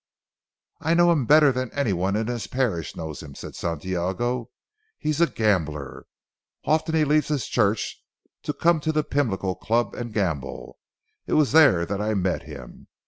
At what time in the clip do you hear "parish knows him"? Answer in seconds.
2.47-3.35